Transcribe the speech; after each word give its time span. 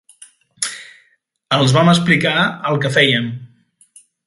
Els 1.59 1.77
vam 1.77 1.93
explicar 1.93 2.33
el 2.71 2.81
que 2.87 2.93
fèiem 2.99 3.31